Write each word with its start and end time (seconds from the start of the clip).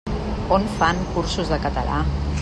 On 0.55 0.63
fan 0.79 1.03
cursos 1.13 1.51
de 1.55 1.59
català? 1.67 2.01